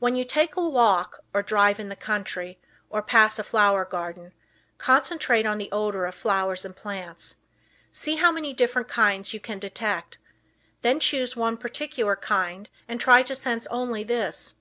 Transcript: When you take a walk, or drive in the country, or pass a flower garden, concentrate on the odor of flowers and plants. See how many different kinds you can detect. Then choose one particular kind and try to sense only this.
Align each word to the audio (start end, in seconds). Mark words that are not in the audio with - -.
When 0.00 0.16
you 0.16 0.24
take 0.24 0.56
a 0.56 0.68
walk, 0.68 1.20
or 1.32 1.40
drive 1.40 1.78
in 1.78 1.88
the 1.88 1.94
country, 1.94 2.58
or 2.90 3.00
pass 3.00 3.38
a 3.38 3.44
flower 3.44 3.84
garden, 3.84 4.32
concentrate 4.76 5.46
on 5.46 5.58
the 5.58 5.68
odor 5.70 6.04
of 6.04 6.16
flowers 6.16 6.64
and 6.64 6.74
plants. 6.74 7.36
See 7.92 8.16
how 8.16 8.32
many 8.32 8.52
different 8.52 8.88
kinds 8.88 9.32
you 9.32 9.38
can 9.38 9.60
detect. 9.60 10.18
Then 10.82 10.98
choose 10.98 11.36
one 11.36 11.56
particular 11.58 12.16
kind 12.16 12.68
and 12.88 13.00
try 13.00 13.22
to 13.22 13.36
sense 13.36 13.68
only 13.68 14.02
this. 14.02 14.56